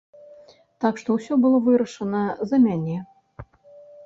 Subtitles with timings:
[0.85, 2.97] Так што ўсё было вырашана за мяне.